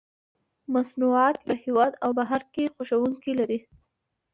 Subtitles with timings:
[0.73, 3.59] مصنوعات یې په هېواد او بهر کې خوښوونکي لري.